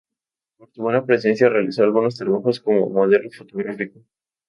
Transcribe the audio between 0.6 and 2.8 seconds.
su buena presencia, realizó algunos trabajos